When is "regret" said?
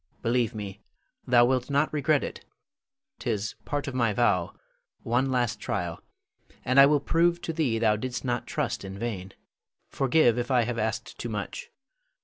1.93-2.23